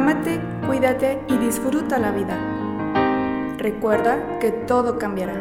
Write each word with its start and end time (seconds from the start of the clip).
Ámate, 0.00 0.40
cuídate 0.64 1.18
y 1.28 1.36
disfruta 1.38 1.98
la 1.98 2.12
vida. 2.12 2.38
Recuerda 3.58 4.38
que 4.38 4.52
todo 4.52 4.96
cambiará. 4.96 5.34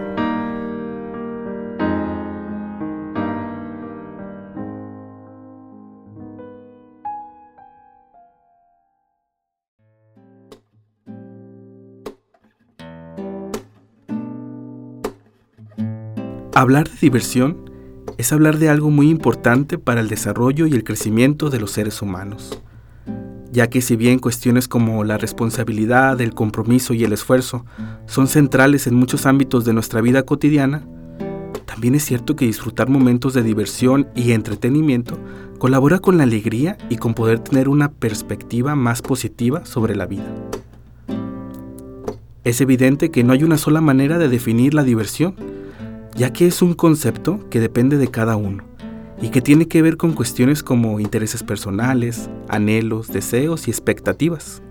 Hablar 16.56 16.90
de 16.90 16.98
diversión 17.00 17.70
es 18.18 18.34
hablar 18.34 18.58
de 18.58 18.70
algo 18.70 18.90
muy 18.90 19.12
importante 19.12 19.78
para 19.78 20.02
el 20.02 20.08
desarrollo 20.08 20.66
y 20.66 20.74
el 20.74 20.84
crecimiento 20.84 21.52
de 21.52 21.60
los 21.60 21.70
seres 21.70 22.02
humanos, 22.02 22.60
ya 23.58 23.72
que 23.72 23.82
si 23.82 23.96
bien 23.96 24.20
cuestiones 24.20 24.68
como 24.68 25.04
la 25.04 25.18
responsabilidad, 25.18 26.22
el 26.22 26.36
compromiso 26.36 26.94
y 26.94 27.04
el 27.04 27.12
esfuerzo 27.12 27.66
son 28.06 28.28
centrales 28.28 28.86
en 28.86 28.94
muchos 28.94 29.26
ámbitos 29.26 29.66
de 29.66 29.74
nuestra 29.74 30.00
vida 30.00 30.22
cotidiana, 30.22 30.88
también 31.66 31.96
es 31.96 32.06
cierto 32.06 32.36
que 32.36 32.46
disfrutar 32.46 32.88
momentos 32.88 33.34
de 33.34 33.42
diversión 33.42 34.10
y 34.14 34.34
entretenimiento 34.34 35.18
colabora 35.58 35.98
con 35.98 36.20
la 36.20 36.24
alegría 36.26 36.78
y 36.88 36.98
con 36.98 37.16
poder 37.16 37.40
tener 37.40 37.68
una 37.68 37.90
perspectiva 37.90 38.76
más 38.76 39.02
positiva 39.02 39.66
sobre 39.66 39.96
la 39.96 40.06
vida. 40.06 40.32
Es 42.44 42.62
evidente 42.62 43.10
que 43.10 43.24
no 43.24 43.34
hay 43.34 43.44
una 43.44 43.58
sola 43.58 43.82
manera 43.82 44.20
de 44.20 44.30
definir 44.30 44.76
la 44.76 44.84
diversión, 44.84 45.36
ya 46.16 46.32
que 46.32 46.46
es 46.46 46.62
un 46.62 46.76
concepto 46.76 47.50
que 47.50 47.60
depende 47.60 47.98
de 47.98 48.10
cada 48.10 48.36
uno 48.36 48.67
y 49.22 49.30
que 49.30 49.42
tiene 49.42 49.68
que 49.68 49.82
ver 49.82 49.98
con 49.98 50.14
cuestiones 50.14 50.64
como 50.64 51.00
intereses 51.00 51.44
personales, 51.44 52.30
anhelos, 52.48 53.08
deseos 53.08 53.68
y 53.68 53.72
expectativas. 53.72 54.62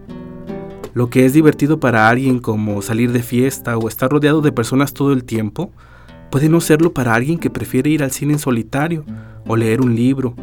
Lo 0.94 1.10
que 1.10 1.26
es 1.26 1.32
divertido 1.32 1.78
para 1.78 2.08
alguien 2.08 2.38
como 2.38 2.80
salir 2.80 3.12
de 3.12 3.22
fiesta 3.22 3.76
o 3.76 3.88
estar 3.88 4.10
rodeado 4.10 4.40
de 4.40 4.52
personas 4.52 4.94
todo 4.94 5.12
el 5.12 5.24
tiempo, 5.24 5.70
puede 6.30 6.48
no 6.48 6.60
serlo 6.60 6.92
para 6.92 7.14
alguien 7.14 7.38
que 7.38 7.50
prefiere 7.50 7.90
ir 7.90 8.02
al 8.02 8.12
cine 8.12 8.34
en 8.34 8.38
solitario 8.38 9.04
o 9.46 9.56
leer 9.56 9.80
un 9.80 9.94
libro, 9.94 10.34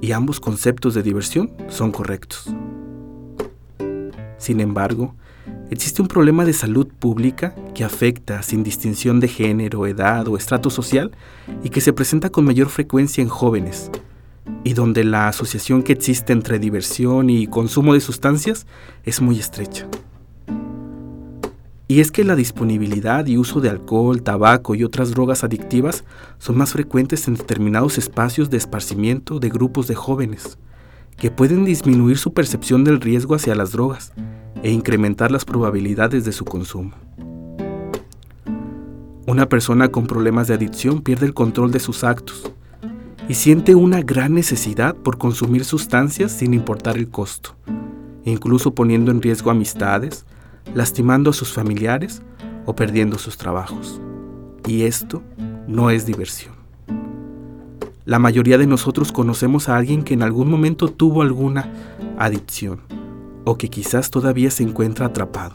y 0.00 0.12
ambos 0.12 0.40
conceptos 0.40 0.94
de 0.94 1.02
diversión 1.02 1.50
son 1.68 1.90
correctos. 1.90 2.54
Sin 4.38 4.60
embargo, 4.60 5.14
Existe 5.68 6.00
un 6.00 6.06
problema 6.06 6.44
de 6.44 6.52
salud 6.52 6.86
pública 6.86 7.52
que 7.74 7.82
afecta 7.82 8.40
sin 8.44 8.62
distinción 8.62 9.18
de 9.18 9.26
género, 9.26 9.88
edad 9.88 10.28
o 10.28 10.36
estrato 10.36 10.70
social 10.70 11.10
y 11.64 11.70
que 11.70 11.80
se 11.80 11.92
presenta 11.92 12.30
con 12.30 12.44
mayor 12.44 12.68
frecuencia 12.68 13.20
en 13.20 13.28
jóvenes, 13.28 13.90
y 14.62 14.74
donde 14.74 15.02
la 15.02 15.26
asociación 15.26 15.82
que 15.82 15.92
existe 15.92 16.32
entre 16.32 16.60
diversión 16.60 17.30
y 17.30 17.48
consumo 17.48 17.94
de 17.94 18.00
sustancias 18.00 18.64
es 19.02 19.20
muy 19.20 19.40
estrecha. 19.40 19.88
Y 21.88 21.98
es 21.98 22.12
que 22.12 22.22
la 22.22 22.36
disponibilidad 22.36 23.26
y 23.26 23.36
uso 23.36 23.60
de 23.60 23.68
alcohol, 23.68 24.22
tabaco 24.22 24.76
y 24.76 24.84
otras 24.84 25.10
drogas 25.10 25.42
adictivas 25.42 26.04
son 26.38 26.58
más 26.58 26.72
frecuentes 26.72 27.26
en 27.26 27.34
determinados 27.34 27.98
espacios 27.98 28.50
de 28.50 28.56
esparcimiento 28.56 29.40
de 29.40 29.48
grupos 29.48 29.88
de 29.88 29.96
jóvenes, 29.96 30.58
que 31.16 31.32
pueden 31.32 31.64
disminuir 31.64 32.18
su 32.18 32.32
percepción 32.32 32.84
del 32.84 33.00
riesgo 33.00 33.34
hacia 33.34 33.56
las 33.56 33.72
drogas 33.72 34.12
e 34.66 34.72
incrementar 34.72 35.30
las 35.30 35.44
probabilidades 35.44 36.24
de 36.24 36.32
su 36.32 36.44
consumo. 36.44 36.90
Una 39.24 39.48
persona 39.48 39.90
con 39.90 40.08
problemas 40.08 40.48
de 40.48 40.54
adicción 40.54 41.02
pierde 41.02 41.26
el 41.26 41.34
control 41.34 41.70
de 41.70 41.78
sus 41.78 42.02
actos 42.02 42.50
y 43.28 43.34
siente 43.34 43.76
una 43.76 44.02
gran 44.02 44.34
necesidad 44.34 44.96
por 44.96 45.18
consumir 45.18 45.64
sustancias 45.64 46.32
sin 46.32 46.52
importar 46.52 46.96
el 46.96 47.08
costo, 47.08 47.54
incluso 48.24 48.74
poniendo 48.74 49.12
en 49.12 49.22
riesgo 49.22 49.52
amistades, 49.52 50.26
lastimando 50.74 51.30
a 51.30 51.32
sus 51.32 51.52
familiares 51.52 52.22
o 52.64 52.74
perdiendo 52.74 53.18
sus 53.18 53.36
trabajos. 53.36 54.00
Y 54.66 54.82
esto 54.82 55.22
no 55.68 55.90
es 55.90 56.06
diversión. 56.06 56.56
La 58.04 58.18
mayoría 58.18 58.58
de 58.58 58.66
nosotros 58.66 59.12
conocemos 59.12 59.68
a 59.68 59.76
alguien 59.76 60.02
que 60.02 60.14
en 60.14 60.24
algún 60.24 60.50
momento 60.50 60.88
tuvo 60.88 61.22
alguna 61.22 61.72
adicción 62.18 62.95
o 63.46 63.56
que 63.56 63.68
quizás 63.68 64.10
todavía 64.10 64.50
se 64.50 64.64
encuentra 64.64 65.06
atrapado, 65.06 65.54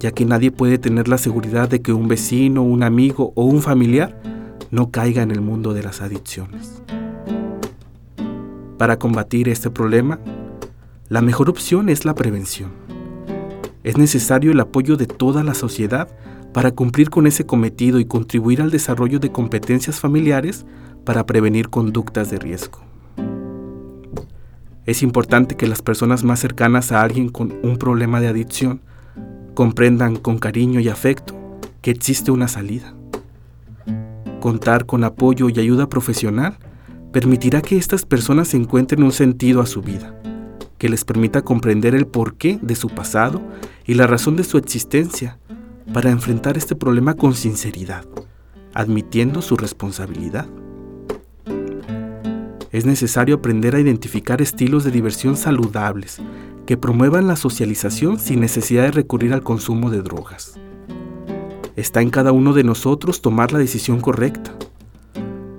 ya 0.00 0.10
que 0.10 0.24
nadie 0.24 0.50
puede 0.50 0.76
tener 0.76 1.06
la 1.06 1.18
seguridad 1.18 1.68
de 1.68 1.80
que 1.80 1.92
un 1.92 2.08
vecino, 2.08 2.62
un 2.62 2.82
amigo 2.82 3.32
o 3.36 3.44
un 3.44 3.62
familiar 3.62 4.20
no 4.72 4.90
caiga 4.90 5.22
en 5.22 5.30
el 5.30 5.40
mundo 5.40 5.72
de 5.72 5.84
las 5.84 6.02
adicciones. 6.02 6.82
Para 8.76 8.98
combatir 8.98 9.48
este 9.48 9.70
problema, 9.70 10.18
la 11.08 11.22
mejor 11.22 11.48
opción 11.48 11.88
es 11.88 12.04
la 12.04 12.16
prevención. 12.16 12.72
Es 13.84 13.96
necesario 13.96 14.50
el 14.50 14.58
apoyo 14.58 14.96
de 14.96 15.06
toda 15.06 15.44
la 15.44 15.54
sociedad 15.54 16.08
para 16.52 16.72
cumplir 16.72 17.08
con 17.08 17.28
ese 17.28 17.46
cometido 17.46 18.00
y 18.00 18.04
contribuir 18.04 18.60
al 18.60 18.72
desarrollo 18.72 19.20
de 19.20 19.30
competencias 19.30 20.00
familiares 20.00 20.66
para 21.04 21.24
prevenir 21.24 21.68
conductas 21.68 22.30
de 22.32 22.40
riesgo. 22.40 22.93
Es 24.86 25.02
importante 25.02 25.56
que 25.56 25.66
las 25.66 25.80
personas 25.80 26.24
más 26.24 26.40
cercanas 26.40 26.92
a 26.92 27.00
alguien 27.00 27.30
con 27.30 27.54
un 27.62 27.78
problema 27.78 28.20
de 28.20 28.28
adicción 28.28 28.82
comprendan 29.54 30.16
con 30.16 30.38
cariño 30.38 30.78
y 30.80 30.88
afecto 30.88 31.34
que 31.80 31.90
existe 31.90 32.30
una 32.30 32.48
salida. 32.48 32.94
Contar 34.40 34.84
con 34.84 35.04
apoyo 35.04 35.48
y 35.48 35.58
ayuda 35.58 35.88
profesional 35.88 36.58
permitirá 37.12 37.62
que 37.62 37.78
estas 37.78 38.04
personas 38.04 38.52
encuentren 38.52 39.02
un 39.02 39.12
sentido 39.12 39.62
a 39.62 39.66
su 39.66 39.80
vida, 39.80 40.14
que 40.76 40.90
les 40.90 41.04
permita 41.04 41.42
comprender 41.42 41.94
el 41.94 42.06
porqué 42.06 42.58
de 42.60 42.74
su 42.74 42.88
pasado 42.88 43.40
y 43.86 43.94
la 43.94 44.06
razón 44.06 44.36
de 44.36 44.44
su 44.44 44.58
existencia 44.58 45.38
para 45.94 46.10
enfrentar 46.10 46.58
este 46.58 46.74
problema 46.74 47.14
con 47.14 47.34
sinceridad, 47.34 48.04
admitiendo 48.74 49.40
su 49.40 49.56
responsabilidad 49.56 50.46
es 52.74 52.84
necesario 52.84 53.36
aprender 53.36 53.76
a 53.76 53.80
identificar 53.80 54.42
estilos 54.42 54.82
de 54.82 54.90
diversión 54.90 55.36
saludables 55.36 56.18
que 56.66 56.76
promuevan 56.76 57.28
la 57.28 57.36
socialización 57.36 58.18
sin 58.18 58.40
necesidad 58.40 58.82
de 58.82 58.90
recurrir 58.90 59.32
al 59.32 59.44
consumo 59.44 59.90
de 59.90 60.02
drogas. 60.02 60.58
Está 61.76 62.02
en 62.02 62.10
cada 62.10 62.32
uno 62.32 62.52
de 62.52 62.64
nosotros 62.64 63.22
tomar 63.22 63.52
la 63.52 63.60
decisión 63.60 64.00
correcta, 64.00 64.52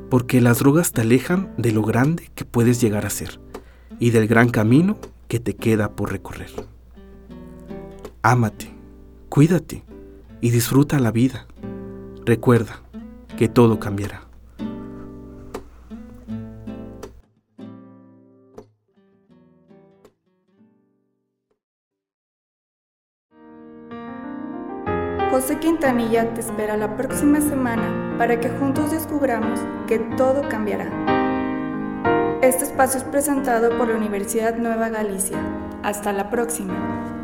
porque 0.09 0.41
las 0.41 0.59
drogas 0.59 0.91
te 0.91 1.01
alejan 1.01 1.53
de 1.57 1.71
lo 1.71 1.83
grande 1.83 2.29
que 2.35 2.43
puedes 2.43 2.81
llegar 2.81 3.05
a 3.05 3.09
ser 3.09 3.39
y 3.97 4.09
del 4.09 4.27
gran 4.27 4.49
camino 4.49 4.97
que 5.29 5.39
te 5.39 5.55
queda 5.55 5.95
por 5.95 6.11
recorrer. 6.11 6.51
Ámate, 8.23 8.73
cuídate 9.29 9.85
y 10.41 10.49
disfruta 10.49 10.99
la 10.99 11.11
vida. 11.11 11.47
Recuerda 12.25 12.81
que 13.37 13.47
todo 13.47 13.79
cambiará. 13.79 14.24
José 25.35 25.59
Quintanilla 25.59 26.33
te 26.33 26.39
espera 26.39 26.77
la 26.77 26.95
próxima 26.95 27.41
semana 27.41 28.15
para 28.17 28.39
que 28.39 28.47
juntos 28.47 28.91
descubramos 28.91 29.59
que 29.85 29.99
todo 29.99 30.47
cambiará. 30.47 30.89
Este 32.41 32.63
espacio 32.63 33.01
es 33.01 33.03
presentado 33.03 33.77
por 33.77 33.89
la 33.89 33.97
Universidad 33.97 34.55
Nueva 34.55 34.87
Galicia. 34.87 35.37
Hasta 35.83 36.13
la 36.13 36.29
próxima. 36.29 37.14